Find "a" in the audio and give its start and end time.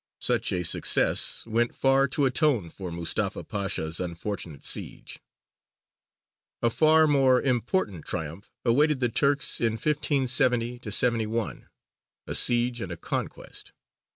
0.51-0.63, 6.63-6.71, 12.25-12.33, 12.91-12.97